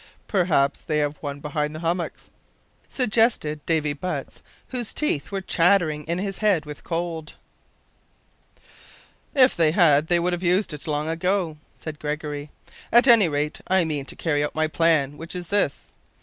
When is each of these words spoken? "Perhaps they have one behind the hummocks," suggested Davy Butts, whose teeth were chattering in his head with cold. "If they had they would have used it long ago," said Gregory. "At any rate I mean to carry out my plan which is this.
"Perhaps 0.27 0.81
they 0.83 0.97
have 0.97 1.17
one 1.17 1.39
behind 1.41 1.75
the 1.75 1.81
hummocks," 1.81 2.31
suggested 2.89 3.63
Davy 3.67 3.93
Butts, 3.93 4.41
whose 4.69 4.95
teeth 4.95 5.31
were 5.31 5.41
chattering 5.41 6.05
in 6.05 6.17
his 6.17 6.39
head 6.39 6.65
with 6.65 6.83
cold. 6.83 7.35
"If 9.35 9.55
they 9.55 9.69
had 9.73 10.07
they 10.07 10.19
would 10.19 10.33
have 10.33 10.41
used 10.41 10.73
it 10.73 10.87
long 10.87 11.07
ago," 11.07 11.57
said 11.75 11.99
Gregory. 11.99 12.49
"At 12.91 13.07
any 13.07 13.29
rate 13.29 13.61
I 13.67 13.83
mean 13.83 14.05
to 14.05 14.15
carry 14.15 14.43
out 14.43 14.55
my 14.55 14.65
plan 14.67 15.17
which 15.17 15.35
is 15.35 15.49
this. 15.49 15.93